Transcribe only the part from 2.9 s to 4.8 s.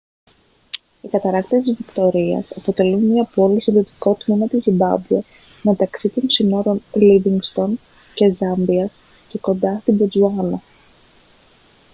μια πόλη στο δυτικό τμήμα της